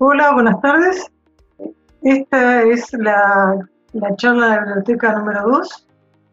[0.00, 1.10] Hola, buenas tardes.
[2.02, 3.58] Esta es la,
[4.14, 5.86] charla de la biblioteca número 2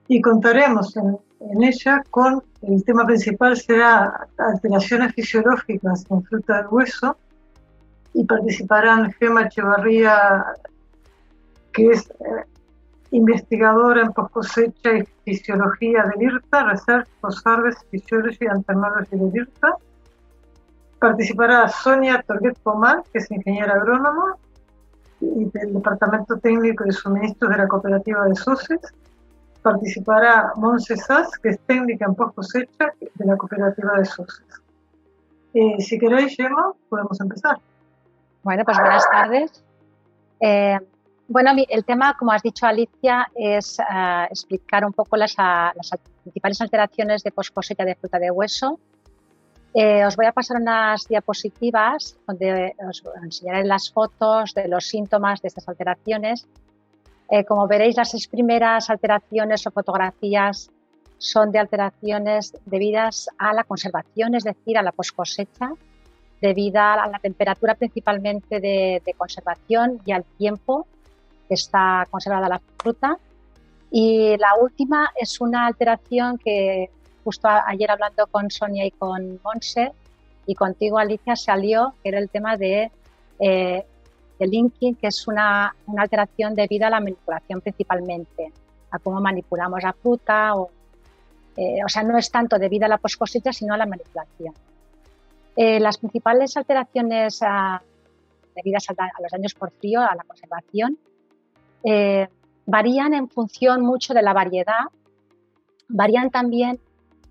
[0.07, 1.17] y contaremos en,
[1.63, 7.17] ella con el tema principal será alteraciones fisiológicas en fruta del hueso
[8.13, 10.45] y participarán Gema Echevarría,
[11.73, 12.45] que es eh,
[13.09, 19.35] investigadora en post cosecha y fisiología del IRTA, Research Post Harvest Physiology and Technology del
[19.35, 19.75] IRTA.
[20.99, 24.37] Participará Sonia Torguet Pomar, que es ingeniera agrónoma
[25.21, 28.79] y del Departamento Técnico de Suministros de la Cooperativa de Soces.
[29.61, 34.45] Participará Monse Sass, que es técnica en post cosecha de la Cooperativa de Soces.
[35.53, 37.57] Eh, si queréis, Gemma, podemos empezar.
[38.43, 39.63] Bueno, pues buenas tardes.
[40.39, 40.77] Eh,
[41.27, 45.91] bueno, el tema, como has dicho Alicia, es eh, explicar un poco las, las,
[46.23, 48.79] principales alteraciones de post cosecha de fruta de hueso.
[49.77, 55.41] Eh, os voy a pasar unas diapositivas donde os enseñaré las fotos de los síntomas
[55.41, 56.47] de estas alteraciones.
[57.29, 60.71] Eh, como veréis, las seis primeras alteraciones o fotografías
[61.17, 65.71] son de alteraciones debidas a la conservación, es decir, a la post cosecha,
[66.39, 70.87] debido a la temperatura principalmente de, de conservación y al tiempo
[71.49, 73.17] está conservada la fruta.
[73.91, 76.89] Y la última es una alteración que
[77.25, 79.91] justo ayer hablando con Sonia y con Monse
[80.45, 82.89] y contigo Alicia salió, que era el tema de,
[83.39, 83.85] eh,
[84.39, 88.53] linking, que es una, alteración debido a la manipulación principalmente,
[88.91, 90.69] a cómo manipulamos la fruta, o,
[91.57, 94.53] eh, o sea, no es tanto debido a la poscosecha, sino a la manipulación.
[95.57, 97.81] Eh, las principales alteraciones ah,
[98.55, 100.97] debidas a, a, los daños por frío, a la conservación,
[101.83, 102.27] eh,
[102.65, 104.85] varían en función mucho de la variedad,
[105.87, 106.79] varían también,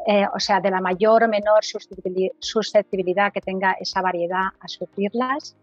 [0.07, 5.57] eh, o sea, de la mayor o menor susceptibilidad que tenga esa variedad a sufrirlas.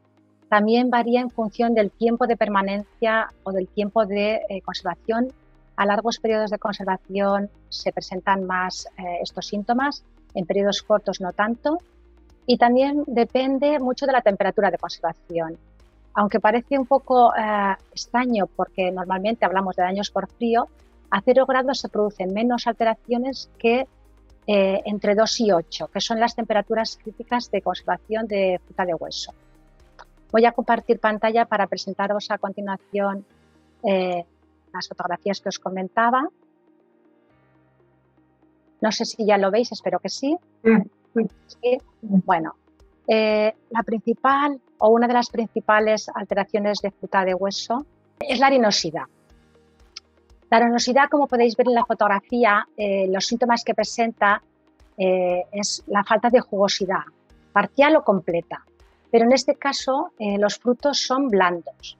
[0.49, 5.31] También varía en función del tiempo de permanencia o del tiempo de eh, conservación.
[5.75, 8.87] A largos periodos de conservación se presentan más
[9.21, 10.03] estos síntomas,
[10.35, 11.77] en periodos cortos no tanto.
[12.45, 15.57] Y también depende mucho de la temperatura de conservación
[16.13, 20.67] aunque parece un poco eh, extraño porque normalmente hablamos de daños por frío,
[21.09, 23.87] a 0 grados se producen menos alteraciones que
[24.53, 28.93] eh, entre 2 y 8, que son las temperaturas críticas de conservación de fruta de
[28.93, 29.33] hueso.
[30.29, 33.25] Voy a compartir pantalla para presentaros a continuación
[33.81, 34.25] eh,
[34.73, 36.27] las fotografías que os comentaba.
[38.81, 40.35] No sé si ya lo veis, espero que sí.
[41.47, 41.77] sí.
[42.01, 42.55] Bueno,
[43.07, 47.85] la principal o una de las principales alteraciones de fruta de hueso
[48.19, 49.05] es la arenosidad.
[50.51, 54.43] La arenosidad, como podéis ver en la fotografía, eh, los síntomas que presenta
[54.97, 57.03] eh, es la falta de jugosidad,
[57.51, 58.63] parcial o completa.
[59.09, 61.97] Pero en este caso eh, los frutos son blandos.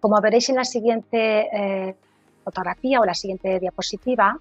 [0.00, 1.96] Como veréis en la siguiente
[2.44, 4.38] fotografía o la siguiente diapositiva,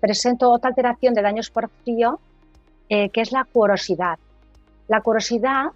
[0.00, 2.18] presento otra alteración de daños por frío,
[2.88, 4.18] que es la cuorosidad.
[4.88, 5.70] La cuorosidad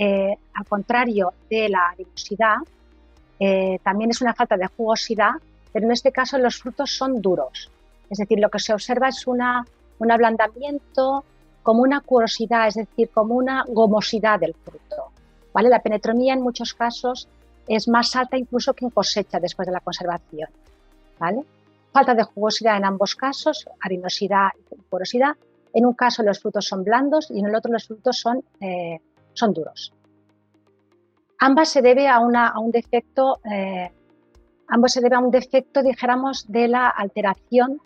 [0.00, 2.58] eh, al contrario de la arenosidad,
[3.40, 5.32] eh, también es una falta de jugosidad,
[5.72, 7.70] pero en este caso los frutos son duros.
[8.10, 9.66] Es decir, lo que se observa es una,
[9.98, 11.24] un ablandamiento,
[11.62, 15.12] como una cuorosidad, es decir, como una gomosidad del fruto.
[15.52, 15.68] ¿vale?
[15.68, 17.28] La penetromía en muchos casos
[17.66, 20.48] es más alta incluso que en cosecha después de la conservación.
[21.18, 21.44] ¿vale?
[21.92, 25.36] Falta de jugosidad en ambos casos, arenosidad y cuorosidad.
[25.74, 29.00] En un caso los frutos son blandos y en el otro los frutos son eh,
[29.38, 29.92] son duros.
[31.38, 33.92] Ambas se debe a, un defecto, eh,
[34.68, 37.80] ambos se debe a un defecto, dijéramos, de la alteración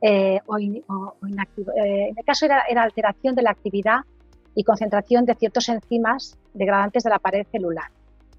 [0.00, 0.82] eh, o, eh,
[1.22, 4.00] en el caso era, alteración de la actividad
[4.54, 7.90] y concentración de ciertos enzimas degradantes de la pared celular.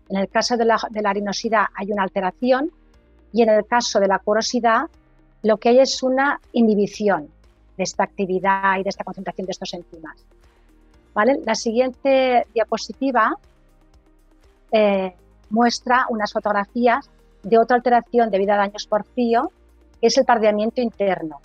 [0.10, 2.72] En el caso de la, de la arenosidad hay una alteración
[3.34, 4.84] y en el caso de la porosidad
[5.44, 7.30] lo que hay es una inhibición
[7.78, 10.26] de esta actividad y de esta concentración de estos enzimas.
[11.46, 13.35] La siguiente diapositiva
[14.72, 15.14] eh,
[15.50, 17.09] muestra unas fotografías
[17.43, 19.51] de otra alteración debido a daños por frío,
[19.99, 21.39] que es el pardeamiento interno.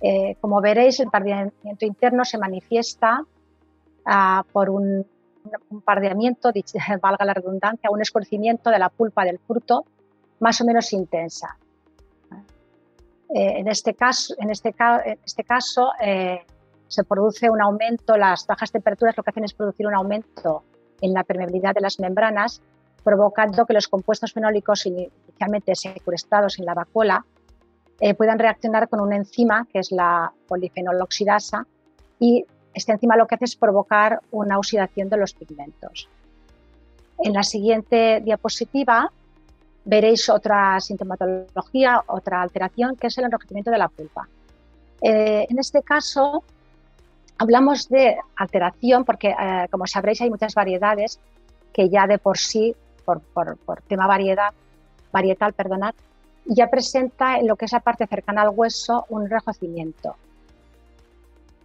[0.00, 3.24] Eh, como veréis, el pardeamiento interno se manifiesta
[4.04, 5.06] ah, por un,
[5.84, 6.50] pardeamiento,
[7.02, 9.84] valga la redundancia, un escurrimiento de la pulpa del fruto
[10.40, 11.56] más o menos intensa.
[13.34, 14.74] Eh, en este caso, en este,
[15.04, 15.90] en este caso
[16.92, 20.62] se produce un aumento, las bajas temperaturas lo que hacen es producir un aumento
[21.00, 22.60] en la permeabilidad de las membranas,
[23.02, 27.24] provocando que los compuestos fenólicos inicialmente secuestrados en la vacuola
[28.00, 31.66] eh, puedan reaccionar con una enzima que es la polifenoloxidasa
[32.18, 32.44] y
[32.74, 36.08] esta enzima lo que hace es provocar una oxidación de los pigmentos.
[37.18, 39.12] En la siguiente diapositiva
[39.84, 44.28] veréis otra sintomatología, otra alteración, que es el enrojecimiento de la pulpa.
[45.02, 46.44] Eh, en este caso,
[47.38, 51.18] hablamos de alteración porque, eh, como sabréis, hay muchas variedades
[51.72, 52.74] que ya de por sí,
[53.20, 54.52] por, tema variedad,
[55.12, 55.94] varietal, perdonad,
[56.44, 60.16] ya presenta en lo que es la parte cercana al hueso un enrojecimiento.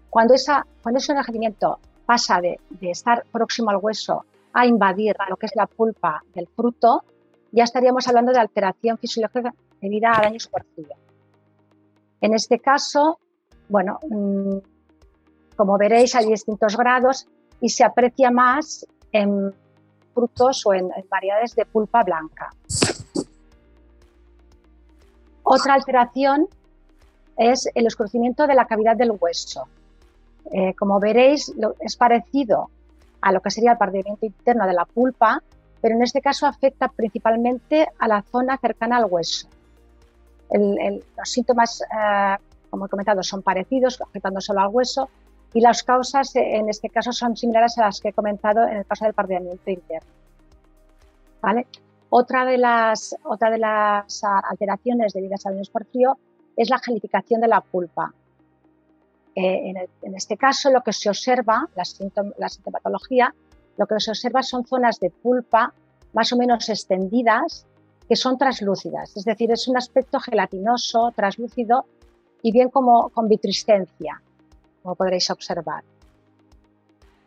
[0.09, 5.29] Cuando, esa, cuando ese enrojecimiento pasa de, de estar próximo al hueso a invadir a
[5.29, 7.03] lo que es la pulpa del fruto,
[7.51, 10.95] ya estaríamos hablando de alteración fisiológica debida al daño supercilio.
[12.21, 13.19] En este caso,
[13.69, 14.57] bueno, mm,
[15.55, 17.27] como veréis, hay distintos grados
[17.59, 19.53] y se aprecia más en
[20.17, 22.49] frutos o en, variedades de pulpa blanca.
[25.43, 26.47] Otra alteración
[27.37, 29.67] es el oscurecimiento de la cavidad del hueso.
[30.51, 32.71] Eh, como veréis, es parecido
[33.21, 35.43] a lo que sería el pardimiento interno de la pulpa,
[35.81, 39.47] pero en este caso afecta principalmente a la zona cercana al hueso.
[40.49, 42.37] los síntomas, eh,
[42.71, 45.09] como he comentado, son parecidos, afectando solo al hueso,
[45.53, 48.77] y las causas eh, en este caso son similares a las que he comentado en
[48.77, 50.09] el caso del pardeamiento interno.
[51.41, 51.67] ¿Vale?
[52.09, 56.17] Otra, de las, otra de las alteraciones debidas al daño por frío
[56.55, 58.13] es la gelificación de la pulpa.
[59.35, 61.83] Eh, en, este caso, lo que se observa, la,
[62.37, 63.35] la sintomatología,
[63.77, 65.73] lo que se observa son zonas de pulpa
[66.13, 67.67] más o menos extendidas
[68.07, 71.85] que son translúcidas, es decir, es un aspecto gelatinoso, translúcido
[72.41, 74.21] y bien como con vitriscencia,
[74.87, 75.83] como podréis observar.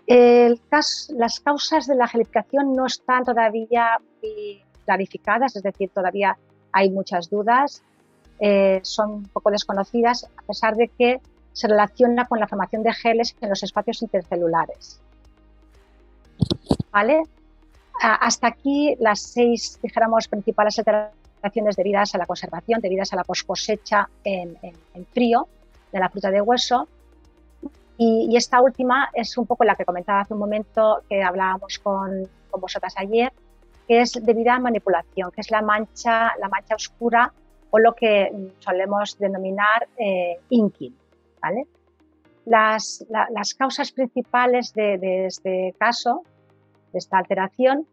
[0.07, 3.99] las causas de la gelificación no están todavía
[4.87, 6.39] clarificadas, es decir, todavía
[6.73, 7.83] hay muchas dudas,
[8.39, 11.21] eh, son un poco desconocidas, a pesar de que
[11.53, 14.99] se relaciona con la formación de geles en los espacios intercelulares.
[16.91, 17.25] ¿Vale?
[18.01, 24.09] Hasta aquí las seis, dijéramos, principales alteraciones debidas a la conservación, debidas a la poscosecha
[24.25, 25.47] en, en, frío
[25.93, 26.89] de la fruta de hueso.
[28.03, 32.27] Y, esta última es un poco la que comentaba hace un momento, que hablábamos con,
[32.51, 33.31] con vosotras ayer,
[33.87, 37.31] que es debida a manipulación, que es la mancha, la mancha oscura
[37.69, 40.97] o lo que solemos denominar eh, inking.
[42.47, 43.05] Las,
[43.59, 46.23] causas principales de, este caso,
[46.93, 47.87] de esta alteración,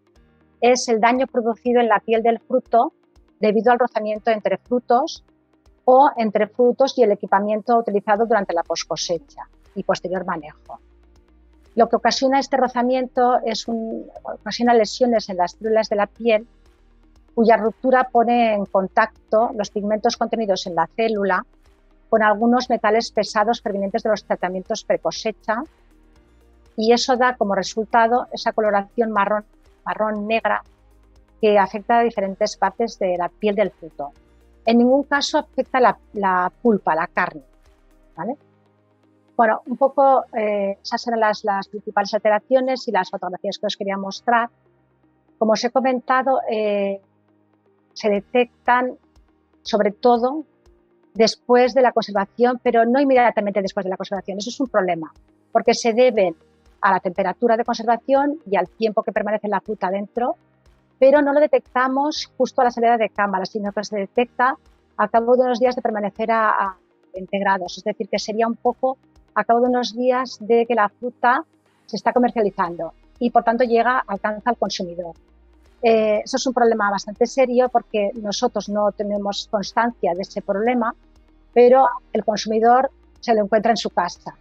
[0.62, 2.94] es el daño producido en la piel del fruto
[3.42, 5.26] debido al rozamiento entre frutos
[5.84, 10.80] o entre frutos y el equipamiento utilizado durante la poscosecha y posterior manejo.
[11.76, 16.48] Lo que ocasiona este rozamiento es un, ocasiona lesiones en las células de la piel
[17.36, 21.46] cuya ruptura pone en contacto los pigmentos contenidos en la célula
[22.10, 25.62] con algunos metales pesados provenientes de los tratamientos precosecha
[26.76, 29.46] y eso da como resultado esa coloración marrón,
[29.86, 30.64] marrón negra
[31.40, 34.14] que afecta a diferentes partes de la piel del fruto.
[34.66, 37.44] En ningún caso afecta la, pulpa, la carne.
[39.38, 43.96] Bueno, un poco eh, esas eran las, principales alteraciones y las fotografías que os quería
[43.96, 44.50] mostrar.
[45.38, 47.00] Como os he comentado, eh,
[47.94, 48.98] se detectan
[49.62, 50.44] sobre todo
[51.14, 54.40] después de la conservación, pero no inmediatamente después de la conservación.
[54.40, 55.14] Eso es un problema,
[55.52, 56.36] porque se deben
[56.82, 60.36] a la temperatura de conservación y al tiempo que permanece la fruta dentro,
[60.98, 64.56] pero no lo detectamos justo a la salida de cámara, sino que se detecta
[64.98, 66.76] a cabo de unos días de permanecer a,
[67.14, 68.98] integrados, es decir, que sería un poco
[69.38, 71.44] a cabo de unos días de que la fruta
[71.86, 75.16] se está comercializando y por tanto llega, alcanza al consumidor.
[75.82, 80.94] Eh, eso es un problema bastante serio porque nosotros no tenemos constancia de ese problema
[81.58, 84.36] pero el consumidor se lo encuentra en su casa,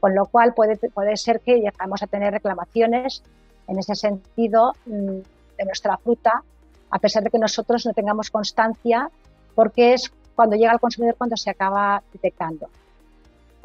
[0.00, 3.22] con lo cual puede, puede ser que lleguemos a tener reclamaciones
[3.68, 5.20] en ese sentido mm,
[5.58, 6.42] de nuestra fruta,
[6.90, 9.08] a pesar de que nosotros no tengamos constancia,
[9.54, 12.68] porque es cuando llega al consumidor cuando se acaba detectando.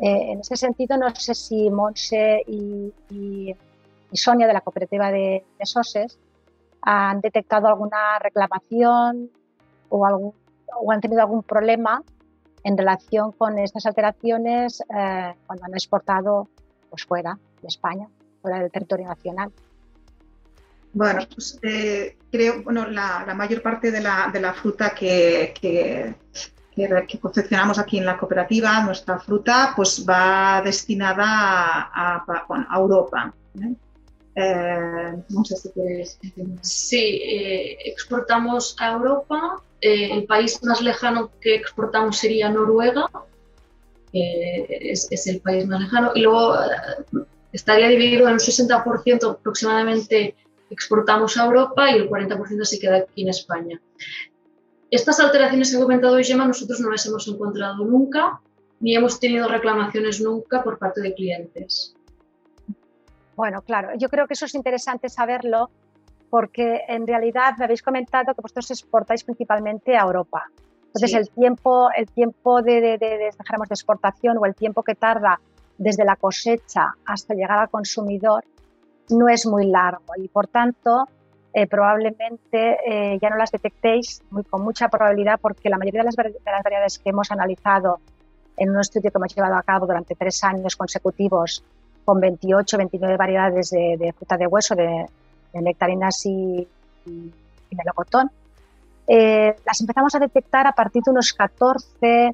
[0.02, 3.56] Eh, en ese sentido, no sé si Monse y,
[4.14, 6.20] Sonia de la cooperativa de, de, SOSES
[6.82, 9.30] han detectado alguna reclamación
[9.88, 10.34] o, algún,
[10.76, 12.04] o han tenido algún problema
[12.64, 16.50] en relación con estas alteraciones eh, cuando han exportado
[16.90, 18.08] pues, fuera de España,
[18.42, 19.52] fuera del territorio nacional.
[20.94, 25.54] Bueno, pues eh, creo, bueno, la, la, mayor parte de la, de la fruta que,
[25.60, 26.16] que,
[27.08, 32.24] que, confeccionamos aquí en la cooperativa, nuestra fruta, pues va destinada a,
[32.76, 33.34] Europa.
[34.36, 35.14] Eh,
[35.74, 36.20] quieres.
[36.62, 37.22] Sí,
[37.86, 43.10] exportamos a Europa eh, el país más lejano que exportamos sería Noruega,
[44.14, 50.36] es, el país más lejano, y luego eh, estaría dividido en un 60% aproximadamente
[50.70, 53.82] exportamos a Europa y el 40% se queda aquí en España.
[54.92, 58.42] Estas alteraciones que ha comentado Gemma nosotros no las hemos encontrado nunca
[58.82, 61.96] ni hemos tenido reclamaciones nunca por parte de clientes.
[63.36, 65.70] Bueno, claro, yo creo que eso es interesante saberlo
[66.30, 70.44] porque en realidad me habéis comentado que vosotros exportáis principalmente a Europa.
[70.88, 73.28] Entonces el tiempo, el tiempo de, de, de, de
[73.70, 75.40] exportación o el tiempo que tarda
[75.78, 78.44] desde la cosecha hasta llegar al consumidor
[79.10, 81.08] no es muy largo y por tanto
[81.54, 86.16] eh, probablemente eh, ya no las detectéis con mucha probabilidad porque la mayoría de las,
[86.16, 88.00] de variedades que hemos analizado
[88.56, 91.62] en un estudio que hemos llevado a cabo durante tres años consecutivos
[92.06, 95.06] con 28, 29 variedades de, fruta de hueso, de,
[95.54, 96.68] nectarinas y,
[97.06, 98.32] y, melocotón,
[99.08, 102.34] eh, las empezamos a detectar a partir de unos 14,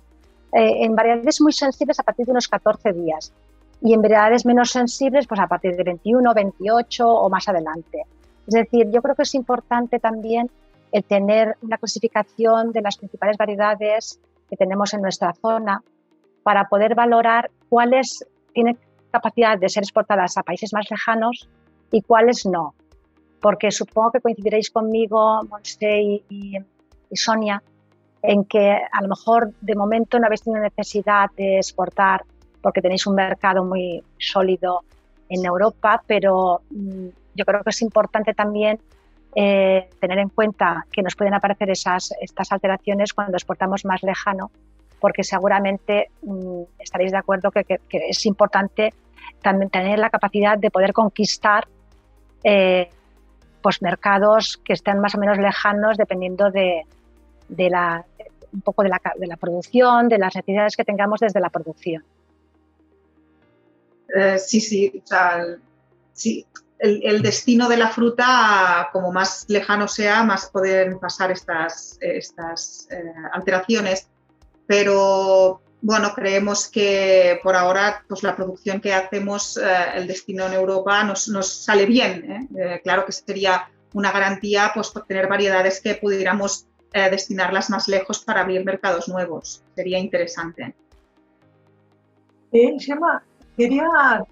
[0.54, 3.34] en variedades muy sensibles a partir de unos 14 días
[3.82, 8.06] y en variedades menos sensibles pues a partir de 21, 28 o más adelante.
[8.48, 10.50] Es decir, yo creo que es importante también
[10.92, 15.84] el tener una clasificación de las principales variedades que tenemos en nuestra zona
[16.44, 18.78] para poder valorar cuáles tienen
[19.12, 21.50] capacidad de ser exportadas a países más lejanos
[21.92, 22.74] y cuáles no.
[23.42, 26.58] Porque supongo que coincidiréis conmigo, Monse y, y,
[27.10, 27.62] y Sonia,
[28.22, 32.24] en que a lo mejor de momento no habéis tenido necesidad de exportar
[32.62, 34.84] porque tenéis un mercado muy sólido
[35.30, 38.80] en Europa, pero mm, yo creo que es importante también
[39.36, 44.50] eh, tener en cuenta que nos pueden aparecer esas, estas alteraciones cuando exportamos más lejano,
[45.00, 48.94] porque seguramente mm, estaréis de acuerdo que, es importante
[49.42, 51.68] también tener la capacidad de poder conquistar
[52.44, 52.90] eh,
[53.62, 56.84] pues mercados que estén más o menos lejanos dependiendo de,
[57.50, 58.06] de la,
[58.52, 62.04] un poco de la, de la producción, de las necesidades que tengamos desde la producción.
[64.16, 65.58] Eh, sí, sí, o
[66.14, 66.46] sí,
[66.80, 74.08] el, destino de la fruta, como más lejano sea, más pueden pasar estas, eh, alteraciones.
[74.68, 79.64] Pero bueno, creemos que por ahora pues, la producción que hacemos, eh,
[79.96, 82.50] el destino en Europa nos, sale bien.
[82.56, 82.82] ¿eh?
[82.84, 88.42] claro que sería una garantía pues, por tener variedades que pudiéramos destinarlas más lejos para
[88.42, 89.62] abrir mercados nuevos.
[89.76, 90.74] Sería interesante.
[92.52, 93.24] Sí, Gemma,
[93.58, 94.24] Quería,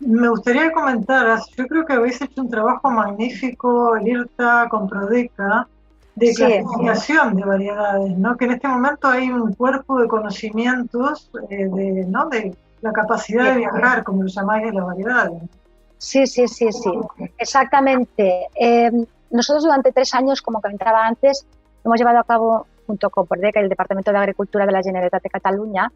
[0.00, 5.66] me gustaría comentar, yo creo que habéis hecho un trabajo magnífico, el IRTA con Prodeca,
[6.14, 8.36] de clasificación de variedades, ¿no?
[8.36, 12.28] Que en este momento hay un cuerpo de conocimientos eh, de, ¿no?
[12.28, 15.42] de la capacidad de viajar, como lo llamáis, de las variedades.
[15.98, 16.90] Sí, sí, sí, sí,
[17.38, 18.46] exactamente.
[18.58, 18.90] Eh,
[19.30, 21.44] nosotros durante tres años, como comentaba antes,
[21.84, 25.22] hemos llevado a cabo, junto con Prodeca y el Departamento de Agricultura de la Generalitat
[25.22, 25.92] de Cataluña,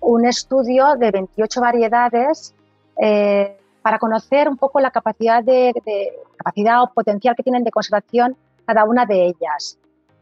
[0.00, 2.54] un estudio de 28 variedades
[3.00, 7.70] eh, para conocer un poco la capacidad, de, de, capacidad o potencial que tienen de
[7.70, 9.78] conservación cada una de ellas.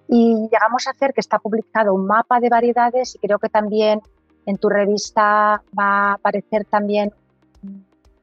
[0.08, 4.00] Y llegamos a hacer que está publicado un mapa de variedades y creo que también
[4.46, 7.12] en tu revista va a aparecer también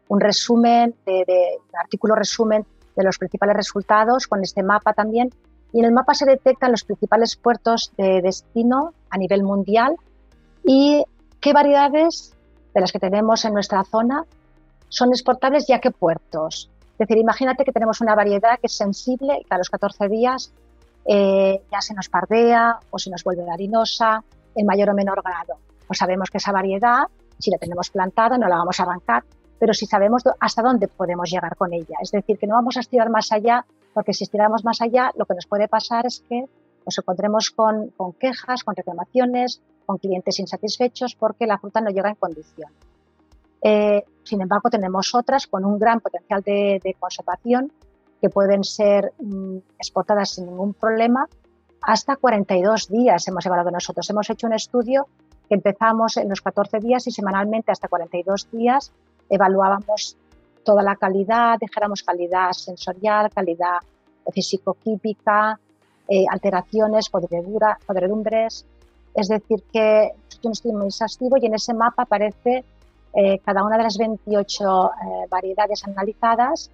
[0.10, 2.65] un resumen, de, de, un artículo resumen
[2.96, 5.29] de los principales resultados con este mapa también.
[5.72, 9.96] Y en el mapa se detectan los principales puertos de destino a nivel mundial
[10.63, 11.06] y
[11.39, 12.36] qué variedades
[12.74, 14.25] de las que tenemos en nuestra zona
[14.89, 16.69] son exportables y a qué puertos.
[16.91, 20.10] Es decir, imagínate que tenemos una variedad que es sensible y que a los 14
[20.10, 20.51] días
[21.05, 24.24] eh, ya se nos pardea o se nos vuelve harinosa
[24.55, 25.58] en mayor o menor grado.
[25.88, 27.03] Pues sabemos que esa variedad,
[27.38, 29.24] si la tenemos plantada, no la vamos a arrancar,
[29.58, 31.98] pero si sabemos hasta dónde podemos llegar con ella.
[32.01, 35.25] Es decir, que no vamos a estirar más allá, porque si estiramos más allá, lo
[35.25, 36.46] que nos puede pasar es que
[36.86, 42.10] nos encontremos con, con quejas, con reclamaciones, con clientes insatisfechos porque la fruta no llega
[42.10, 42.72] en condición.
[43.62, 47.72] Eh, sin embargo, tenemos otras con un gran potencial de, de conservación
[48.22, 51.28] que pueden ser mm, exportadas sin ningún problema
[51.82, 54.10] hasta 42 días hemos evaluado nosotros.
[54.10, 55.08] Hemos hecho un estudio
[55.48, 58.92] que empezamos en los 14 días y semanalmente hasta 42 días
[59.30, 60.18] evaluábamos
[60.63, 63.78] toda la calidad, dijéramos calidad sensorial, calidad
[64.32, 65.60] físico-química,
[66.08, 68.66] eh, alteraciones, podredumbres,
[69.16, 72.63] es decir, que es un estudio muy exhaustivo y en ese mapa aparece
[73.13, 76.70] eh, cada una de las 28 eh, variedades analizadas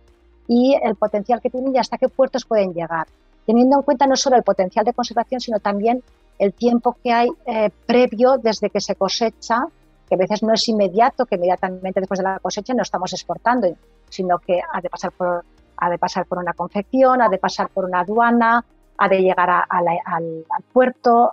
[0.48, 3.08] y el potencial que tienen y hasta qué puertos pueden llegar,
[3.46, 6.04] teniendo en cuenta no solo el potencial de conservación, sino también
[6.38, 9.66] el tiempo que hay eh, previo desde que se cosecha,
[10.08, 13.68] que a veces no es inmediato, que inmediatamente después de la cosecha no estamos exportando,
[14.10, 15.44] sino que ha de pasar por,
[15.78, 18.64] ha de pasar por una confección, ha de pasar por una aduana,
[18.98, 21.32] ha de llegar al, al puerto,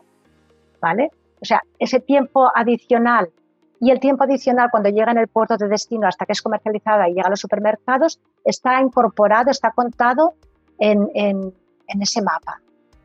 [0.81, 1.11] ¿vale?
[1.41, 3.31] O sea, ese tiempo adicional
[3.83, 7.09] y el tiempo adicional cuando llega en el puerto de destino hasta que es comercializada
[7.09, 10.35] y llega a los supermercados está incorporado, está contado
[10.79, 11.53] en,
[12.01, 12.61] ese mapa.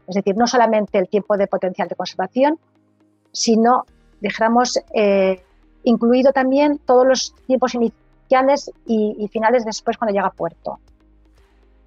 [0.08, 2.60] Es decir, no solamente el tiempo de potencial de conservación,
[3.32, 3.86] sino,
[4.22, 5.42] dijéramos, eh,
[5.84, 10.78] incluido también todos los tiempos iniciales y, finales después cuando llega a puerto.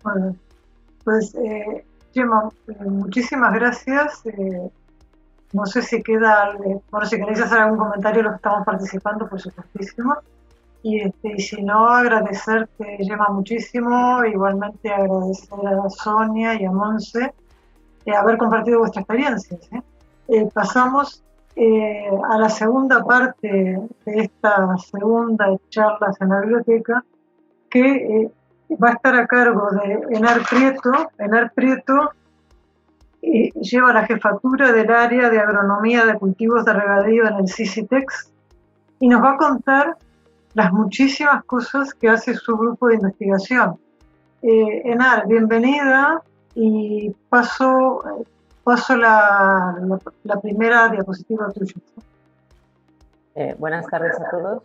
[0.02, 0.34] Bueno,
[1.04, 2.48] pues eh, Gemma,
[2.86, 4.26] muchísimas gracias.
[4.26, 4.68] Eh,
[5.52, 6.56] no sé si queda,
[6.90, 10.16] bueno, si queréis hacer algún comentario, los que estamos participando, por supuestísimo.
[10.82, 14.24] Y, este, y si no, agradecerte, Gemma, muchísimo.
[14.24, 17.34] Igualmente agradecer a Sonia y a Monse
[18.06, 19.58] eh, haber compartido vuestra experiencia.
[19.72, 19.82] ¿eh?
[20.28, 21.22] Eh, pasamos
[22.30, 27.04] a la segunda parte de esta segunda charla en la biblioteca,
[27.68, 28.30] que
[28.82, 31.10] va a estar a cargo de Enar Prieto.
[31.18, 32.12] Enar Prieto
[33.22, 38.32] lleva la jefatura del área de agronomía de cultivos de regadío en el CICITEX
[38.98, 39.96] y nos va a contar
[40.54, 43.78] las muchísimas cosas que hace su grupo de investigación.
[44.42, 46.22] Eh, Enar, bienvenida
[46.54, 48.02] y paso,
[48.96, 49.76] la,
[50.42, 51.74] primera diapositiva tuya.
[53.34, 54.62] Eh, buenas tardes a todos.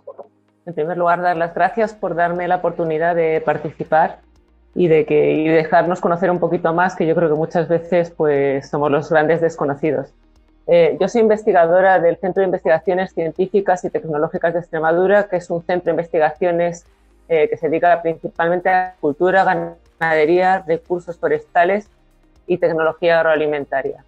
[0.66, 4.20] En primer lugar, dar las gracias por darme la oportunidad de participar
[4.76, 8.12] y de que y dejarnos conocer un poquito más, que yo creo que muchas veces
[8.12, 10.14] pues somos los grandes desconocidos.
[10.68, 15.50] Eh, yo soy investigadora del Centro de Investigaciones Científicas y Tecnológicas de Extremadura, que es
[15.50, 16.86] un centro de investigaciones
[17.30, 19.44] eh, que se dedica principalmente a cultura,
[20.00, 21.88] ganadería, recursos forestales
[22.46, 24.04] y tecnología agroalimentaria.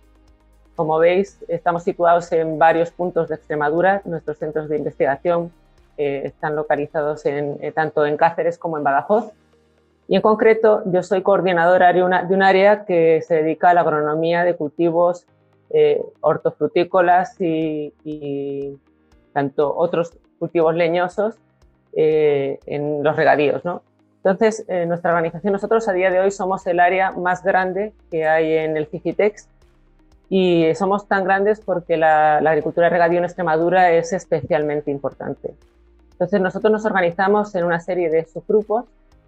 [0.76, 4.02] Como veis, estamos situados en varios puntos de Extremadura.
[4.06, 5.52] Nuestros centros de investigación
[5.98, 9.32] eh, están localizados en, tanto en Cáceres como en Badajoz.
[10.08, 14.44] Y en concreto, yo soy coordinadora de, un área que se dedica a la agronomía
[14.44, 15.26] de cultivos
[15.70, 18.78] eh, hortofrutícolas y,
[19.34, 21.36] tanto otros cultivos leñosos
[21.94, 23.66] eh, en los regadíos.
[23.66, 23.82] ¿no?
[24.24, 28.26] Entonces, eh, nuestra organización, nosotros a día de hoy somos el área más grande que
[28.28, 29.50] hay en el CICITEX
[30.30, 35.54] y somos tan grandes porque la, la agricultura de regadío en Extremadura es especialmente importante.
[36.14, 38.86] Entonces, nosotros nos organizamos en una serie de subgrupos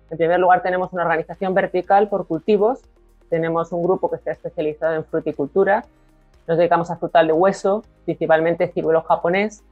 [0.10, 2.82] en primer lugar, tenemos una organización vertical por cultivos.
[3.30, 5.86] Tenemos un grupo que está especializado en fruticultura.
[6.48, 9.64] Nos dedicamos a frutal de hueso, principalmente ciruelo japonés.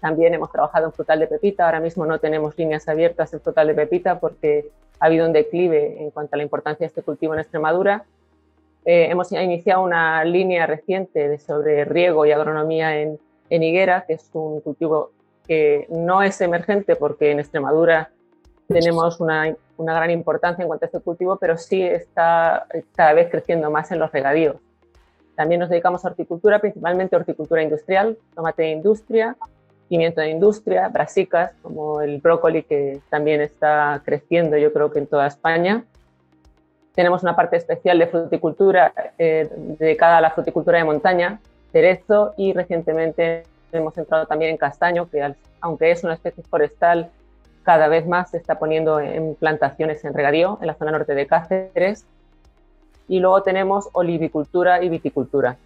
[0.00, 1.66] También hemos trabajado en frutal de pepita.
[1.66, 6.02] Ahora mismo no tenemos líneas abiertas en frutal de pepita porque ha habido un declive
[6.02, 8.04] en cuanto a la importancia de este cultivo en Extremadura.
[8.84, 14.30] Eh, hemos iniciado una línea reciente sobre riego y agronomía en, en higuera, que es
[14.32, 15.12] un cultivo
[15.46, 18.10] que no es emergente porque en Extremadura
[18.72, 23.28] tenemos una, una, gran importancia en cuanto a este cultivo, pero sí está cada vez
[23.30, 24.56] creciendo más en los regadíos.
[25.34, 29.36] También nos dedicamos a horticultura, principalmente horticultura industrial, tomate de industria,
[29.88, 35.06] pimiento de industria, brasicas, como el brócoli que también está creciendo yo creo que en
[35.06, 35.84] toda España.
[36.94, 41.40] Tenemos una parte especial de fruticultura eh, dedicada a la fruticultura de montaña,
[41.72, 47.10] cerezo y recientemente hemos entrado también en castaño, que aunque es una especie forestal
[47.70, 51.28] cada vez más se está poniendo en plantaciones en regadío en la zona norte de
[51.28, 52.04] Cáceres.
[53.06, 55.56] Y luego tenemos olivicultura y viticultura.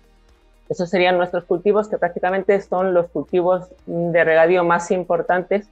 [0.69, 5.67] Esos serían nuestros cultivos que prácticamente son los cultivos de regadío más importantes.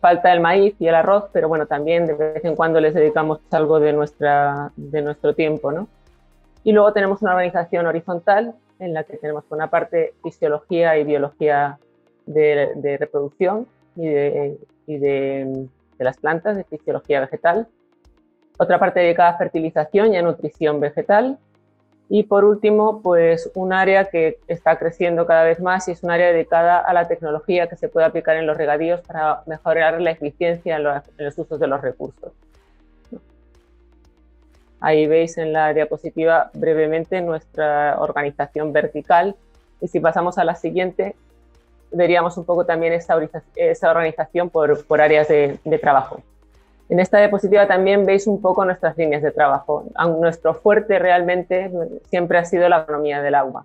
[0.00, 3.40] Falta el maíz y el arroz, pero bueno, también de vez en cuando les dedicamos
[3.50, 5.72] algo de, nuestra, de nuestro tiempo.
[5.72, 5.88] ¿no?
[6.62, 11.80] Y luego tenemos una organización horizontal en la que tenemos una parte fisiología y biología
[12.26, 13.66] de reproducción
[13.96, 15.66] y de, y de,
[15.98, 17.68] las plantas, de fisiología vegetal.
[18.58, 21.38] Otra parte dedicada a fertilización y a nutrición vegetal.
[22.08, 26.10] Y por último, pues un área que está creciendo cada vez más y es un
[26.10, 30.10] área dedicada a la tecnología que se puede aplicar en los regadíos para mejorar la
[30.10, 32.32] eficiencia en los, usos de los recursos.
[34.80, 39.36] Ahí veis en la diapositiva brevemente nuestra organización vertical.
[39.80, 41.14] Y si pasamos a la siguiente,
[41.92, 43.16] veríamos un poco también esa,
[43.90, 46.20] organización por, por áreas de, trabajo.
[46.88, 49.84] En esta diapositiva también veis un poco nuestras líneas de trabajo.
[50.18, 51.70] Nuestro fuerte realmente
[52.10, 53.64] siempre ha sido la economía del agua.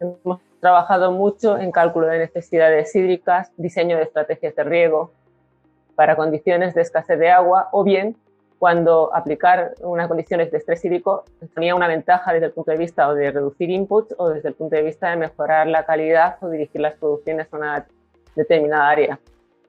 [0.00, 5.10] Hemos trabajado mucho en cálculo de necesidades hídricas, diseño de estrategias de riego
[5.94, 8.16] para condiciones de escasez de agua o bien
[8.58, 13.08] cuando aplicar unas condiciones de estrés hídrico tenía una ventaja desde el punto de vista
[13.08, 16.48] o de reducir inputs o desde el punto de vista de mejorar la calidad o
[16.48, 17.86] dirigir las producciones a una
[18.34, 19.18] determinada área.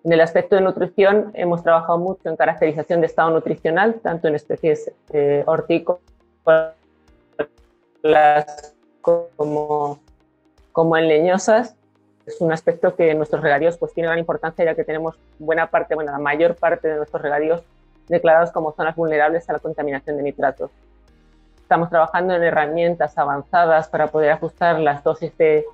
[0.04, 4.36] En el aspecto de nutrición hemos trabajado mucho en caracterización de estado nutricional, tanto en
[4.36, 6.00] especies eh, hortícolas
[9.02, 10.00] como,
[10.72, 11.76] como en leñosas,
[12.40, 16.12] un aspecto que nuestros regadíos pues, tiene gran importancia ya que tenemos buena parte, bueno,
[16.12, 17.64] la mayor parte de nuestros regadíos
[18.08, 20.72] declarados como zonas vulnerables a la contaminación de nitratos.
[21.62, 25.66] Estamos trabajando en herramientas avanzadas para poder ajustar las dosis de,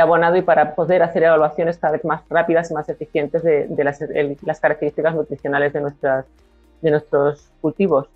[0.00, 3.68] abonado y para poder hacer evaluaciones cada vez más rápidas y más eficientes de,
[4.42, 6.26] las, características nutricionales de, nuestras,
[6.82, 8.08] de nuestros cultivos.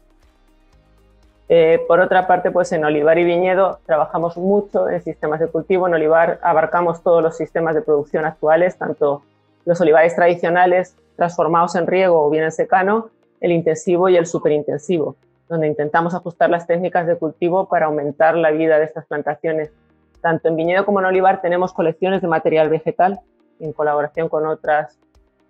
[1.48, 5.88] Eh, por otra parte, pues en olivar y viñedo trabajamos mucho en sistemas de cultivo.
[5.88, 9.22] En olivar abarcamos todos los sistemas de producción actuales, tanto
[9.64, 15.16] los olivares tradicionales transformados en riego o bien en secano, el intensivo y el superintensivo
[15.50, 19.72] donde intentamos ajustar las técnicas de cultivo para aumentar la vida de estas plantaciones.
[20.20, 23.18] Tanto en viñedo como en olivar tenemos colecciones de material vegetal
[23.58, 24.96] en colaboración con otras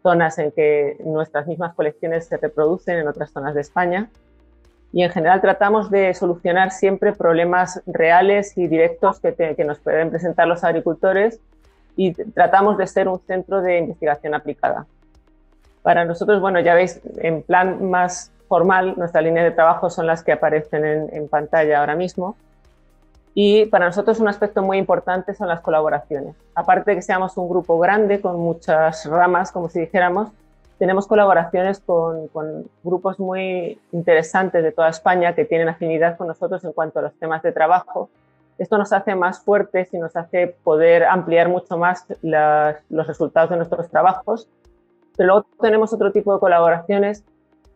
[0.02, 4.08] zonas en que nuestras mismas colecciones se reproducen en otras zonas de España.
[4.90, 10.08] Y en general tratamos de solucionar siempre problemas reales y directos que, que nos pueden
[10.08, 11.40] presentar los agricultores
[11.94, 14.86] y tratamos de ser un centro de investigación aplicada.
[15.82, 20.22] Para nosotros, bueno, ya veis, en plan más formal, nuestra línea de trabajo son las
[20.22, 22.36] que aparecen en, pantalla ahora mismo.
[23.32, 26.34] Y para nosotros un aspecto muy importante son las colaboraciones.
[26.54, 30.30] Aparte de que seamos un grupo grande con muchas ramas, como si dijéramos,
[30.78, 36.64] tenemos colaboraciones con, con, grupos muy interesantes de toda España que tienen afinidad con nosotros
[36.64, 38.10] en cuanto a los temas de trabajo.
[38.58, 43.56] Esto nos hace más fuertes y nos hace poder ampliar mucho más los resultados de
[43.56, 44.48] nuestros trabajos.
[45.20, 47.24] Pero luego tenemos otro tipo de colaboraciones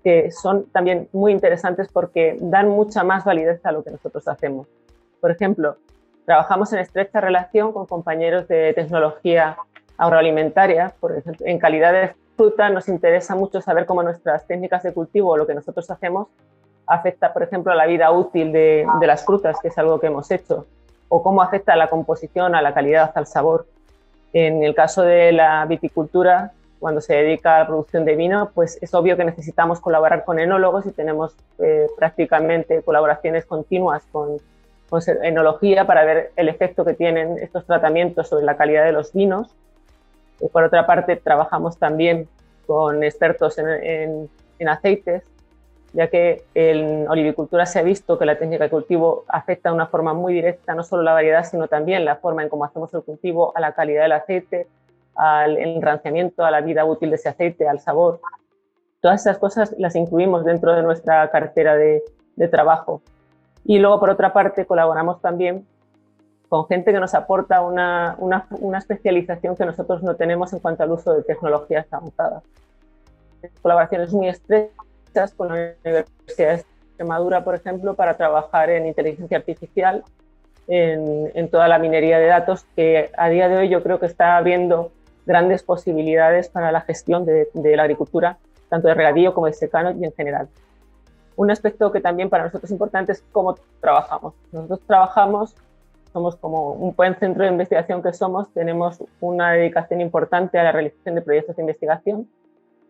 [0.02, 4.66] que son también muy interesantes porque dan mucha más validez a lo que nosotros hacemos.
[5.20, 5.76] Por ejemplo,
[6.24, 9.59] trabajamos en estrecha relación con compañeros de tecnología
[9.98, 10.94] agroalimentaria.
[10.98, 15.33] Por ejemplo, en calidad de fruta nos interesa mucho saber cómo nuestras técnicas de cultivo
[15.33, 16.28] o lo que nosotros hacemos
[16.87, 20.07] afecta, por ejemplo, a la vida útil de, de las frutas, que es algo que
[20.07, 20.66] hemos hecho,
[21.11, 23.66] o cómo afecta a la composición, a la calidad, al sabor.
[24.33, 28.78] En el caso de la viticultura, cuando se dedica a la producción de vino, pues
[28.82, 34.38] es obvio que necesitamos colaborar con enólogos y tenemos eh, prácticamente colaboraciones continuas con,
[34.88, 39.12] con, enología para ver el efecto que tienen estos tratamientos sobre la calidad de los
[39.12, 39.54] vinos.
[40.40, 42.28] Y por otra parte, trabajamos también
[42.66, 45.22] con expertos en, en aceites,
[45.92, 49.87] ya que en olivicultura se ha visto que la técnica de cultivo afecta de una
[49.87, 53.02] forma muy directa no solo la variedad, sino también la forma en cómo hacemos el
[53.02, 54.66] cultivo, a la calidad del aceite,
[55.16, 58.20] al enranciamiento, a la vida útil de ese aceite, al sabor.
[59.00, 62.03] Todas esas cosas las incluimos dentro de nuestra cartera de,
[62.50, 63.00] trabajo.
[63.64, 65.66] Y luego, por otra parte, colaboramos también
[66.48, 68.16] con gente que nos aporta una,
[68.77, 72.42] especialización que nosotros no tenemos en cuanto al uso de tecnologías avanzadas.
[73.62, 80.03] Colaboraciones muy estrechas con la Universidad de Extremadura, por ejemplo, para trabajar en inteligencia artificial,
[80.66, 84.07] en, en, toda la minería de datos, que a día de hoy yo creo que
[84.07, 84.92] está abriendo
[85.26, 90.04] grandes posibilidades para la gestión de, la agricultura, tanto de regadío como de secano y
[90.04, 90.48] en general.
[91.37, 94.34] Un aspecto que también para nosotros es importante es cómo trabajamos.
[94.52, 95.56] Nosotros trabajamos,
[96.12, 100.72] somos como un buen centro de investigación que somos, tenemos una dedicación importante a la
[100.72, 102.28] realización de proyectos de investigación.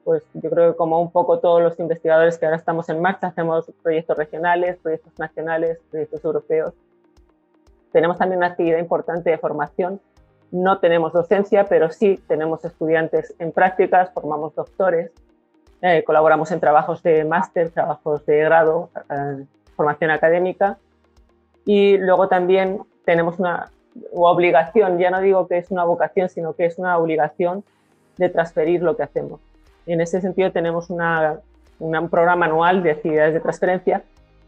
[0.05, 3.29] Pues yo creo que como un poco todos los investigadores que ahora estamos en marcha,
[3.29, 6.75] hacemos proyectos regionales, proyectos nacionales, proyectos europeos.
[7.91, 10.01] Tenemos también una actividad importante de formación
[10.55, 15.11] no tenemos docencia, pero sí tenemos estudiantes en prácticas, formamos doctores,
[15.83, 20.79] eh, colaboramos en trabajos de máster, trabajos de grado, eh, formación académica
[21.65, 23.73] y luego también tenemos una
[24.13, 27.65] obligación, ya no digo que es una vocación, sino que es una obligación
[28.17, 29.41] de transferir lo que hacemos.
[29.87, 34.05] En ese sentido tenemos un programa anual de actividades de transferencia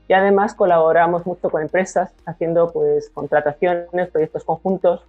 [0.07, 5.03] y además colaboramos mucho con empresas haciendo pues contrataciones, proyectos conjuntos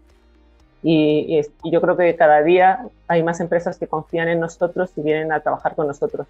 [0.90, 5.34] y, yo creo que cada día hay más empresas que confían en nosotros y vienen
[5.34, 6.28] a trabajar con nosotros.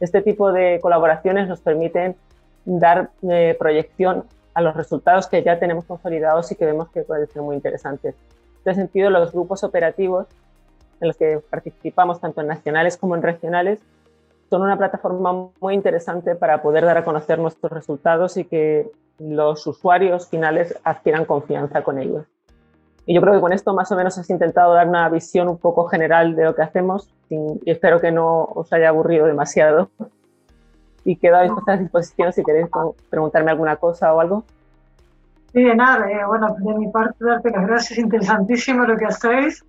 [0.00, 2.16] Este tipo de colaboraciones nos permiten
[2.64, 7.28] dar eh, proyección a los resultados que ya tenemos consolidados y que vemos que pueden
[7.28, 8.14] ser muy interesantes.
[8.14, 10.26] En este sentido, los grupos operativos
[11.02, 13.78] en los que participamos tanto en nacionales como en regionales
[14.48, 19.66] son una plataforma muy interesante para poder dar a conocer nuestros resultados y que los
[19.66, 22.24] usuarios finales adquieran confianza con ellos.
[23.08, 25.56] Y yo creo que con esto más o menos has intentado dar una visión un
[25.56, 29.88] poco general de lo que hacemos y espero que no os haya aburrido demasiado.
[31.06, 32.66] Y quedo a vuestra disposición si queréis
[33.08, 34.44] preguntarme alguna cosa o algo.
[35.54, 39.64] Sí, de nada, eh, bueno, de mi parte darte las gracias, interesantísimo lo que hacéis.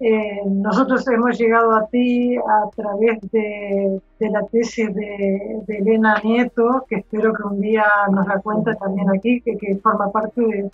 [0.00, 6.20] Eh, nosotros hemos llegado a ti a través de, de la tesis de, de, Elena
[6.24, 10.40] Nieto, que espero que un día nos la cuente también aquí, que, que forma parte
[10.40, 10.70] de,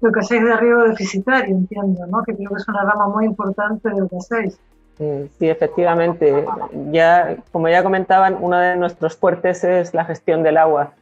[0.00, 2.22] lo que hacéis de riego deficitario, entiendo, ¿no?
[2.22, 4.58] Que creo que es una rama muy importante de lo que hacéis.
[4.98, 6.46] Sí, efectivamente.
[6.90, 10.92] Ya, como ya comentaban, uno de nuestros fuertes es la gestión del agua.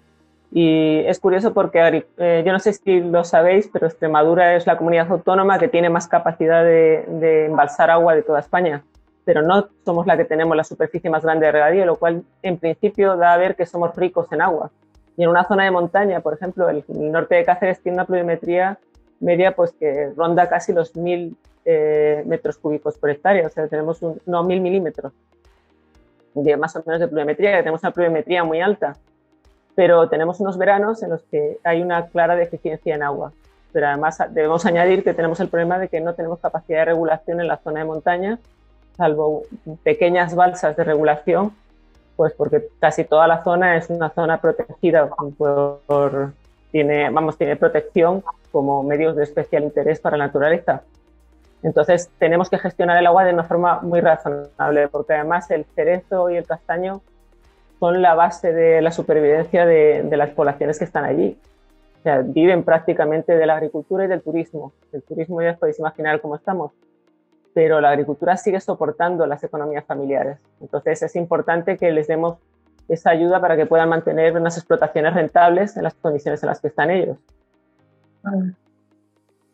[0.50, 4.76] Y es curioso porque eh, yo no sé si lo sabéis, pero Extremadura es la
[4.76, 8.84] comunidad autónoma que tiene más capacidad de, de, embalsar agua de toda España,
[9.24, 12.58] pero no somos la que tenemos la superficie más grande de regadío, lo cual en
[12.58, 14.70] principio da a ver que somos ricos en agua.
[15.16, 18.78] Y en una zona de montaña, por ejemplo, el, norte de Cáceres tiene una pluviometría
[19.20, 24.02] media pues que ronda casi los mil eh, metros cúbicos por hectárea, o sea, tenemos
[24.02, 25.12] un, no mil milímetros
[26.34, 28.96] de más o menos de pluviometría, que tenemos una pluviometría muy alta,
[29.74, 33.32] pero tenemos unos veranos en los que hay una clara deficiencia en agua.
[33.72, 37.40] Pero además debemos añadir que tenemos el problema de que no tenemos capacidad de regulación
[37.40, 38.38] en la zona de montaña,
[38.96, 39.42] salvo
[39.82, 41.52] pequeñas balsas de regulación
[42.16, 46.32] pues porque casi toda la zona es una zona protegida por,
[46.70, 48.22] tiene, vamos, tiene protección
[48.52, 50.82] como medios de especial interés para la naturaleza.
[51.62, 56.30] Entonces tenemos que gestionar el agua de una forma muy razonable, porque además el cerezo
[56.30, 57.00] y el castaño
[57.80, 61.38] son la base de la supervivencia de, de las poblaciones que están allí.
[62.00, 64.72] O sea, viven prácticamente de la agricultura y del turismo.
[64.92, 66.72] El turismo ya os podéis imaginar cómo estamos
[67.54, 70.38] pero la agricultura sigue soportando las economías familiares.
[70.60, 72.36] Entonces es importante que les demos
[72.88, 76.68] esa ayuda para que puedan mantener unas explotaciones rentables en las condiciones en las que
[76.68, 77.16] están ellos.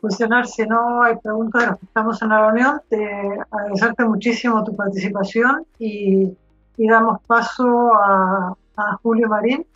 [0.00, 2.80] Funcionar, si no hay preguntas, estamos en la reunión.
[2.88, 6.36] Te agradecerte muchísimo tu participación y,
[6.78, 8.56] damos paso a,
[9.02, 9.66] Julio Marín.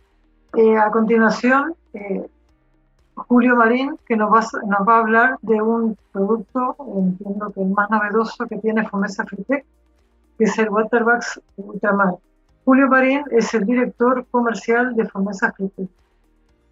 [0.56, 2.26] Eh, a continuación, eh,
[3.14, 7.68] Julio Marín, que nos va, nos va a hablar de un producto, entiendo que el
[7.68, 9.64] más novedoso que tiene Fomesa Fritec,
[10.36, 12.14] que es el Waterbucks Ultramar.
[12.64, 15.88] Julio Marín es el director comercial de Fomesa Fritec.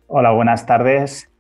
[0.09, 1.31] Hola, buenas tardes.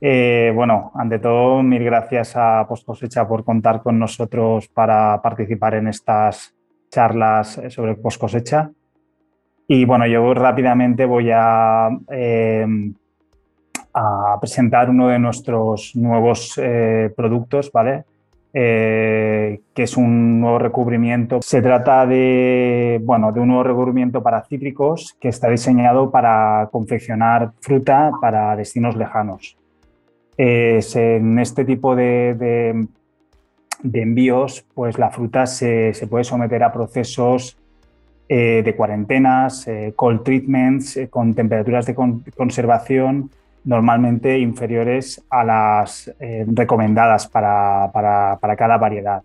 [0.00, 5.74] Eh, bueno, ante todo, mil gracias a Post Cosecha por contar con nosotros para participar
[5.74, 6.54] en estas
[6.90, 8.70] charlas sobre Post Cosecha.
[9.66, 12.66] Y bueno, yo rápidamente voy a eh,
[13.98, 18.04] a presentar uno de nuestros nuevos eh, productos, ¿vale?
[18.54, 21.40] Eh, que es un nuevo recubrimiento.
[21.42, 27.52] Se trata de, bueno, de un nuevo recubrimiento para cítricos que está diseñado para confeccionar
[27.60, 29.56] fruta para destinos lejanos.
[30.36, 32.86] en este tipo de,
[33.92, 37.58] envíos, pues la fruta se, se puede someter a procesos
[38.28, 43.30] eh, de cuarentenas, cold treatments, con temperaturas de conservación
[43.68, 47.90] normalmente inferiores a las eh, recomendadas para,
[48.56, 49.22] cada variedad.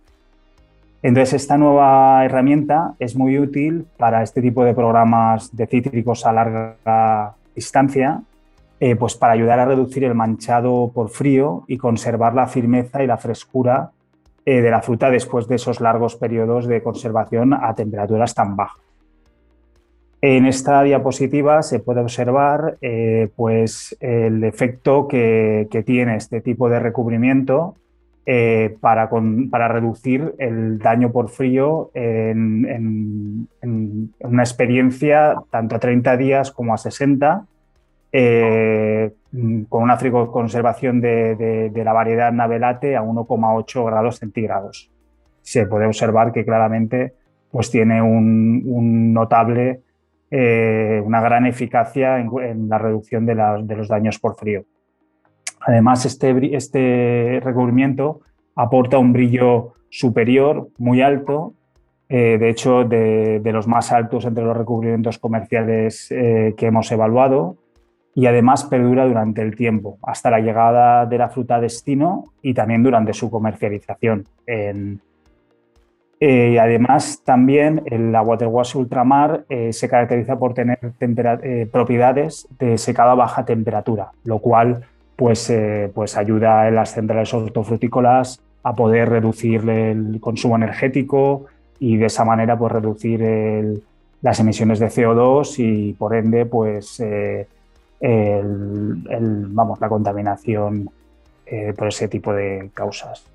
[1.02, 6.34] Entonces, esta nueva herramienta es muy útil para este tipo de programas de cítricos a
[6.34, 8.22] larga distancia,
[8.82, 13.08] eh, pues para ayudar a reducir el manchado por frío y conservar la firmeza y
[13.08, 13.92] la frescura
[14.46, 18.93] eh, de la fruta después de esos largos periodos de conservación a temperaturas tan bajas.
[20.26, 26.80] En esta diapositiva se puede observar eh, pues el efecto que, tiene este tipo de
[26.80, 27.76] recubrimiento
[28.26, 29.10] eh, para,
[29.68, 33.50] reducir el daño por frío en,
[34.22, 37.46] una experiencia tanto a 30 días como a 60,
[38.14, 39.12] eh,
[39.68, 44.90] con una frigoconservación de, la variedad Navelate a 1,8 grados centígrados.
[45.42, 47.12] Se puede observar que claramente
[47.52, 49.82] pues, tiene un notable
[50.36, 54.64] eh, una gran eficacia en, la reducción de, los daños por frío.
[55.62, 58.22] Además, este, este recubrimiento
[58.56, 61.54] aporta un brillo superior, muy alto,
[62.10, 67.58] eh, de hecho, de, los más altos entre los recubrimientos comerciales eh, que hemos evaluado,
[68.16, 72.56] y además perdura durante el tiempo, hasta la llegada de la fruta a destino y
[72.56, 74.26] también durante su comercialización
[76.20, 83.12] eh, además, también la Waterwash Ultramar eh, se caracteriza por tener eh, propiedades de secado
[83.12, 85.52] a baja temperatura, lo cual pues,
[85.94, 91.46] pues ayuda en las centrales hortofrutícolas a poder reducir el consumo energético
[91.80, 93.84] y de esa manera pues, reducir
[94.22, 97.04] las emisiones de CO2 y por ende pues,
[98.02, 100.90] vamos, la contaminación
[101.78, 103.33] por ese tipo de causas.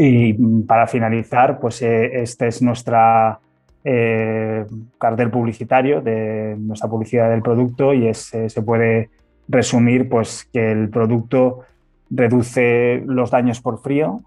[0.00, 0.32] Y
[0.62, 3.40] para finalizar, pues eh, este es nuestra
[3.84, 4.64] eh,
[4.96, 9.10] cartel publicitario de nuestra publicidad del producto y eh, se puede
[9.48, 11.64] resumir pues que el producto
[12.10, 14.22] reduce los daños por frío,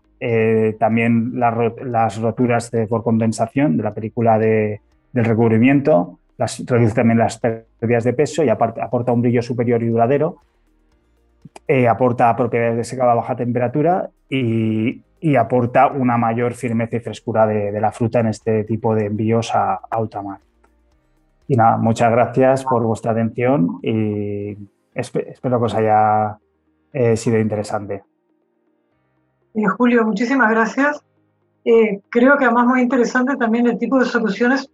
[0.77, 4.79] también las roturas de, por condensación de la película de,
[5.13, 9.87] del recubrimiento, las, reduce también las pérdidas de peso y aporta un brillo superior y
[9.87, 10.37] duradero
[11.67, 15.01] eh, aporta propiedades de secado a baja temperatura y,
[15.35, 19.79] aporta una mayor firmeza y frescura de, la fruta en este tipo de envíos a,
[19.99, 20.39] ultramar.
[21.47, 24.57] Y nada, muchas gracias por vuestra atención y
[24.93, 26.37] espero que os haya
[26.93, 28.03] eh, sido interesante.
[29.53, 31.03] Eh, Julio, muchísimas gracias.
[32.09, 34.69] creo que además muy interesante también el tipo de soluciones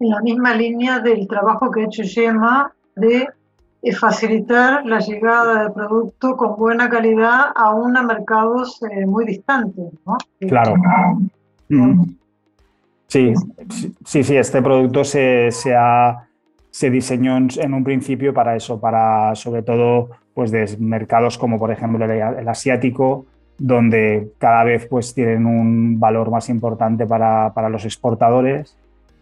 [0.00, 3.28] en la misma línea del trabajo que ha hecho Gemma de
[3.98, 9.92] facilitar la llegada de producto con buena calidad aún a mercados eh, muy distantes.
[10.40, 10.74] Claro.
[13.06, 13.32] Sí,
[14.04, 15.74] sí, sí, este producto se, se,
[16.70, 21.70] se diseñó en, un principio para eso, para sobre todo pues de mercados como por
[21.70, 23.24] ejemplo el, asiático,
[23.56, 28.76] donde cada vez pues tienen un valor más importante para, para los exportadores,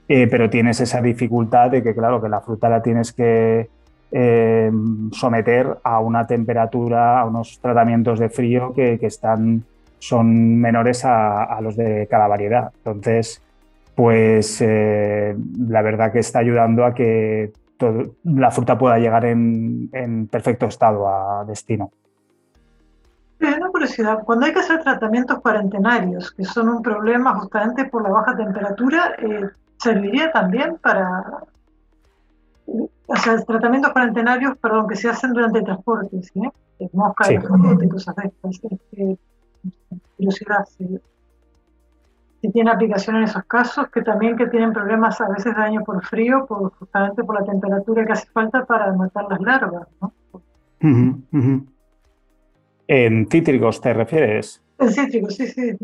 [0.08, 3.68] eh, pero tienes esa dificultad de que claro, que la fruta la tienes que,
[4.12, 4.70] eh,
[5.12, 9.64] someter a una temperatura, a unos tratamientos de frío que, están,
[9.98, 12.72] son menores a, los de cada variedad.
[12.78, 13.42] Entonces,
[13.94, 15.36] pues eh,
[15.68, 17.52] la verdad que está ayudando a que
[18.24, 21.90] la fruta pueda llegar en, perfecto estado a destino.
[23.38, 28.08] Una curiosidad, cuando hay que hacer tratamientos cuarentenarios, que son un problema justamente por la
[28.08, 31.22] baja temperatura, eh, ¿serviría también para,
[33.06, 36.40] o sea, tratamientos cuarentenarios, perdón, que se hacen durante el transporte, ¿sí?
[36.92, 37.36] Mosca, sí.
[37.36, 38.60] de cosas de estas.
[38.64, 39.18] Este,
[40.16, 41.00] curiosidad, si,
[42.52, 46.04] tiene aplicación en esos casos, que también que tienen problemas a veces de daño por
[46.04, 50.12] frío, por, justamente por la temperatura que hace falta para matar las larvas, ¿no?
[52.86, 54.62] ¿En cítricos te refieres?
[54.78, 55.76] En cítricos, sí, sí.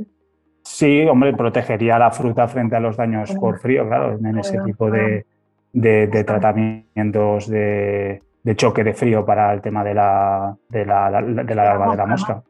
[0.62, 4.88] Sí, hombre, protegería la fruta frente a los daños por frío, claro, en ese tipo
[4.88, 5.26] de,
[5.72, 8.22] de, tratamientos de,
[8.56, 12.06] choque de frío para el tema de la, de la, de la larva de la
[12.06, 12.42] mosca.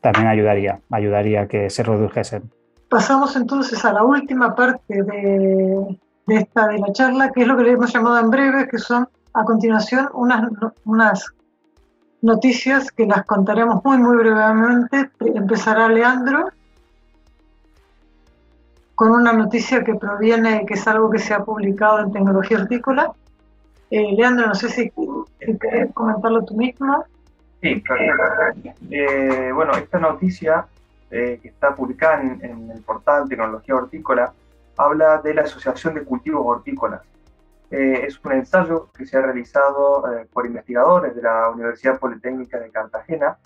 [0.00, 2.50] También ayudaría, ayudaría que se redujesen.
[2.88, 7.64] Pasamos entonces a la última parte de, esta de la charla, que es lo que
[7.64, 10.48] le hemos llamado en breve, que son a continuación unas,
[10.84, 11.26] unas
[12.22, 15.10] noticias que las contaremos muy, muy brevemente.
[15.20, 16.48] Empezará Leandro
[18.98, 23.12] con una noticia que proviene, que es algo que se ha publicado en Tecnología Hortícola.
[23.92, 24.92] Eh, Leandro, no sé si,
[25.38, 27.04] querés comentarlo tú mismo.
[27.62, 28.02] Sí, claro.
[28.90, 30.66] Eh, bueno, esta noticia
[31.12, 34.32] eh, que está publicada en, el portal Tecnología Hortícola
[34.76, 37.02] habla de la Asociación de Cultivos Hortícolas.
[37.70, 43.38] es un ensayo que se ha realizado por investigadores de la Universidad Politécnica de Cartagena,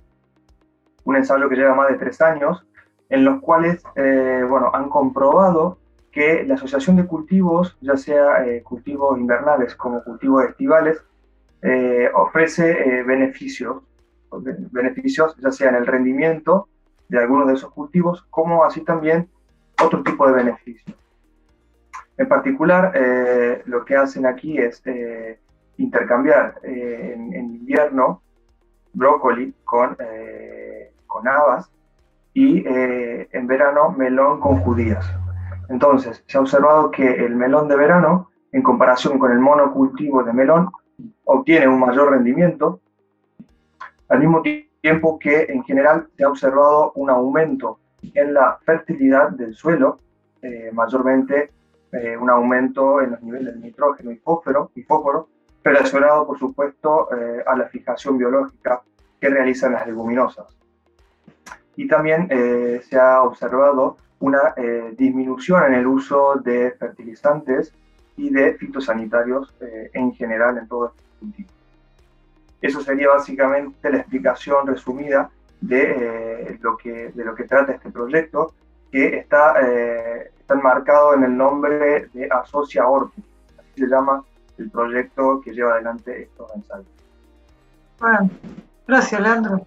[1.05, 2.65] un ensayo que lleva más de tres años
[3.13, 5.77] en los cuales eh, bueno, han comprobado
[6.11, 10.99] que la asociación de cultivos, ya sea eh, cultivos invernales como cultivos estivales,
[11.61, 13.83] eh, ofrece beneficios,
[14.71, 16.69] beneficios ya sea en el rendimiento
[17.11, 19.29] de algunos de esos cultivos, como así también
[19.83, 20.97] otro tipo de beneficios.
[22.17, 22.93] En particular,
[23.67, 24.83] lo que hacen aquí es
[25.77, 28.23] intercambiar en, en, invierno
[28.95, 29.97] brócoli con,
[31.07, 31.71] con habas
[32.35, 35.05] y eh, en verano melón con judías.
[35.69, 40.33] Entonces, se ha observado que el melón de verano, en comparación con el monocultivo de
[40.33, 40.71] melón,
[41.25, 42.81] obtiene un mayor rendimiento,
[44.09, 47.79] al mismo tiempo que en general se ha observado un aumento
[48.15, 49.99] en la fertilidad del suelo,
[50.43, 51.51] eh, mayormente
[51.93, 55.29] eh, un aumento en los niveles de nitrógeno y fósforo, y fósforo
[55.65, 57.09] relacionado, por supuesto,
[57.47, 58.83] a la fijación biológica
[59.21, 60.62] que realizan las leguminosas
[61.77, 67.73] y también eh, se ha observado una eh, disminución en el uso de fertilizantes
[68.17, 71.49] y de fitosanitarios eh, en general en todo este cultivo.
[72.61, 75.31] Eso sería básicamente la explicación resumida
[75.61, 78.55] de, lo, que, de lo que trata este proyecto,
[78.93, 83.23] que está, está enmarcado en el nombre de Asocia Orti,
[83.59, 84.23] así se llama
[84.59, 86.87] el proyecto que lleva adelante estos ensayos.
[87.99, 88.31] Bueno,
[88.87, 89.67] gracias, Leandro.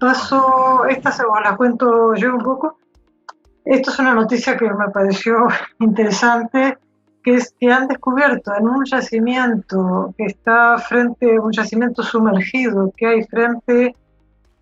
[0.00, 2.78] Paso, esta se la cuento yo un poco.
[3.66, 5.46] Esto es una noticia que me pareció
[5.78, 6.78] interesante,
[7.22, 13.06] que es que han descubierto en un yacimiento que está frente, un yacimiento sumergido que
[13.06, 13.94] hay frente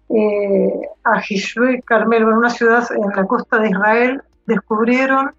[0.09, 5.33] eh, a Hishwe Carmel, en una ciudad en la costa de Israel, descubrieron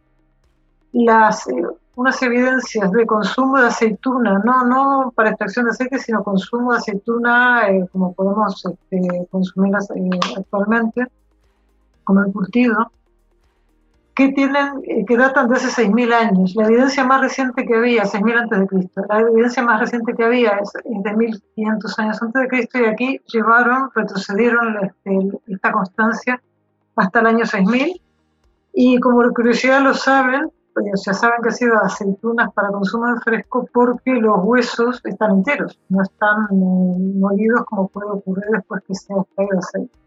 [0.94, 1.62] las, eh,
[2.00, 6.78] unas evidencias de consumo de aceituna, no, no para extracción de aceite, sino consumo de
[6.78, 11.08] aceituna eh, como podemos este, consumir eh, actualmente,
[12.06, 12.90] como el curtido,
[14.16, 16.56] que, tienen, eh, que datan de hace 6.000 años.
[16.56, 20.24] La evidencia más reciente que había, 6.000 antes de Cristo, la evidencia más reciente que
[20.24, 26.42] había es, de 1.500 años antes de Cristo y aquí llevaron, retrocedieron este, esta constancia
[26.96, 28.02] hasta el año 6.000
[28.72, 30.50] y como curiosidad lo saben,
[31.06, 35.80] ya saben que ha sido aceitunas para consumo de fresco porque los huesos están enteros,
[35.90, 40.00] no están eh, molidos como puede ocurrir después que se extraído aceite.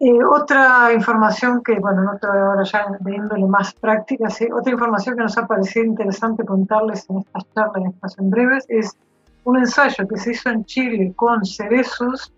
[0.00, 4.48] Eh, otra información que, bueno, no te voy ahora ya de índole más práctica, ¿sí?
[4.52, 8.66] otra información que nos ha parecido interesante contarles en estas charlas, en estas en breves,
[8.68, 8.96] es
[9.44, 12.32] un ensayo que se hizo en Chile con cerezos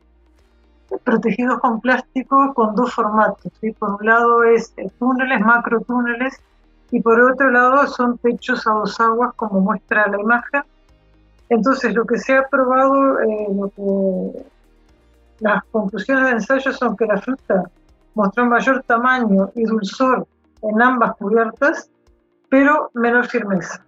[1.02, 3.52] protegidos con plástico con dos formatos.
[3.60, 3.72] ¿sí?
[3.72, 6.40] Por un lado es túneles, macro túneles,
[6.90, 10.62] y por otro lado son techos a dos aguas, como muestra la imagen.
[11.48, 14.46] Entonces, lo que se ha probado, eh, lo que
[15.40, 17.70] las conclusiones del ensayo son que la fruta
[18.14, 20.26] mostró mayor tamaño y dulzor
[20.62, 21.90] en ambas cubiertas,
[22.48, 23.84] pero menor firmeza.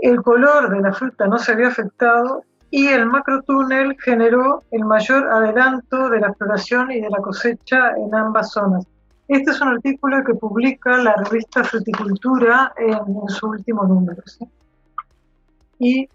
[0.00, 5.28] El color de la fruta no se había afectado y el macrotúnel generó el mayor
[5.28, 8.86] adelanto de la floración y de la cosecha en ambas zonas.
[9.26, 14.22] Este es un artículo que publica la revista Fruticultura en, su último número.
[15.78, 16.08] Y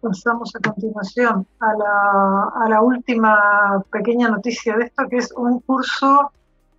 [0.00, 5.60] pasamos a continuación a la, a la última pequeña noticia de esto, que es un
[5.60, 6.32] curso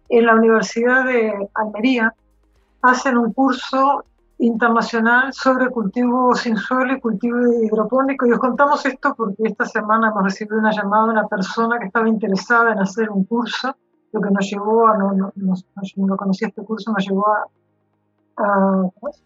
[0.10, 2.14] en la Universidad de Almería.
[2.82, 4.06] Hacen un curso
[4.46, 8.28] internacional sobre cultivo sin suelo y cultivo hidropónico.
[8.28, 11.86] Y os contamos esto porque esta semana hemos recibido una llamada de una persona que
[11.86, 13.76] estaba interesada en hacer un curso,
[14.12, 15.54] lo que nos llevó a, no, no, no,
[15.96, 17.46] no conocía este curso, nos llevó a,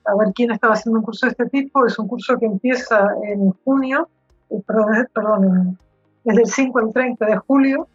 [0.06, 1.86] a, ver quién estaba haciendo un curso de este tipo.
[1.86, 4.08] Es un curso que empieza en junio,
[4.52, 5.80] eh, perdón, perdón,
[6.24, 7.88] desde el 5 al 30 de julio.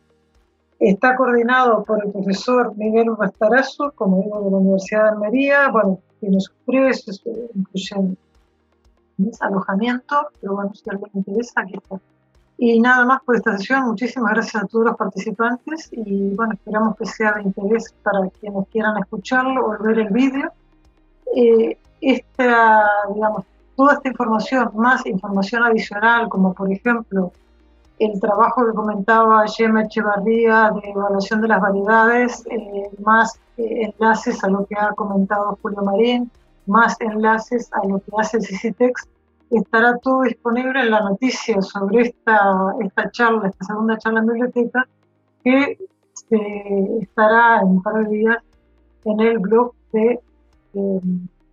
[0.80, 5.68] Está coordinado por el profesor Miguel Bastarazo, como digo, de la Universidad de Almería.
[5.70, 7.20] Bueno, tiene sus precios,
[7.54, 8.16] incluyen
[9.40, 11.96] alojamiento, pero bueno, si alguien interesa, aquí está.
[12.58, 16.96] Y nada más por esta sesión, muchísimas gracias a todos los participantes y bueno, esperamos
[16.96, 20.52] que sea de interés para quienes quieran escucharlo o ver el vídeo
[21.34, 23.44] eh, esta, digamos,
[23.74, 27.32] toda esta información, más información adicional, como por ejemplo
[28.04, 34.42] el trabajo que comentaba Gemma Echevarría de evaluación de las variedades, eh, más eh, enlaces
[34.42, 36.30] a lo que ha comentado Julio Marín,
[36.66, 39.08] más enlaces a lo que hace CICITEX,
[39.50, 44.86] estará todo disponible en la noticia sobre esta, esta charla, esta segunda charla en biblioteca,
[45.44, 45.78] que
[47.00, 48.38] estará en un par de días
[49.04, 50.20] en el blog de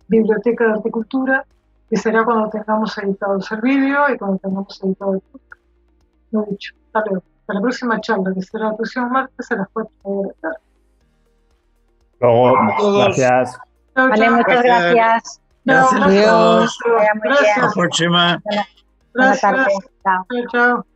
[0.08, 1.44] Biblioteca de Horticultura,
[1.88, 5.59] que será cuando tengamos editado el vídeo y cuando tengamos editado el podcast.
[6.30, 7.24] Lo dicho, hasta luego.
[7.40, 10.56] Hasta la próxima charla, que será el próximo martes a las 4 de la tarde.
[12.20, 12.54] Luego,
[12.98, 13.58] gracias.
[13.94, 15.40] Vale, muchas gracias.
[15.64, 16.00] Gracias.
[17.22, 17.56] Gracias.
[17.56, 18.42] Hasta la próxima.
[19.14, 19.68] Gracias.
[20.02, 20.86] Chao, chao.